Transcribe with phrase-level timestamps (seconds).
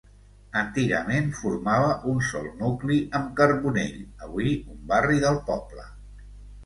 [0.59, 5.87] Antigament formava un sol nucli amb Carbonell, avui un barri del poble.